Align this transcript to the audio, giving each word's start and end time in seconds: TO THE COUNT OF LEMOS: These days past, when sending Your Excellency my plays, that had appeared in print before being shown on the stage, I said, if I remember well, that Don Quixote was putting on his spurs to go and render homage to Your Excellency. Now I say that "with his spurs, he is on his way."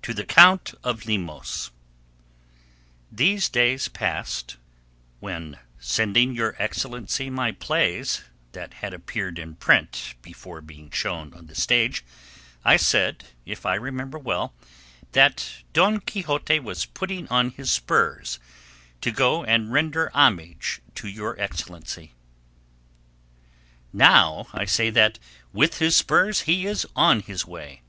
TO 0.00 0.14
THE 0.14 0.24
COUNT 0.24 0.72
OF 0.82 1.04
LEMOS: 1.04 1.72
These 3.12 3.50
days 3.50 3.86
past, 3.88 4.56
when 5.20 5.58
sending 5.78 6.34
Your 6.34 6.56
Excellency 6.58 7.28
my 7.28 7.52
plays, 7.52 8.24
that 8.52 8.72
had 8.72 8.94
appeared 8.94 9.38
in 9.38 9.56
print 9.56 10.14
before 10.22 10.62
being 10.62 10.90
shown 10.90 11.34
on 11.34 11.48
the 11.48 11.54
stage, 11.54 12.02
I 12.64 12.78
said, 12.78 13.24
if 13.44 13.66
I 13.66 13.74
remember 13.74 14.18
well, 14.18 14.54
that 15.10 15.50
Don 15.74 16.00
Quixote 16.00 16.58
was 16.60 16.86
putting 16.86 17.28
on 17.28 17.50
his 17.50 17.70
spurs 17.70 18.38
to 19.02 19.10
go 19.10 19.44
and 19.44 19.70
render 19.70 20.10
homage 20.16 20.80
to 20.94 21.08
Your 21.08 21.38
Excellency. 21.38 22.14
Now 23.92 24.46
I 24.54 24.64
say 24.64 24.88
that 24.88 25.18
"with 25.52 25.76
his 25.76 25.94
spurs, 25.94 26.40
he 26.48 26.64
is 26.66 26.86
on 26.96 27.20
his 27.20 27.44
way." 27.44 27.82